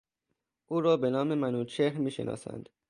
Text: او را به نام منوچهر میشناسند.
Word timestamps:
او 0.67 0.81
را 0.81 0.97
به 0.97 1.09
نام 1.09 1.33
منوچهر 1.33 1.97
میشناسند. 1.97 2.69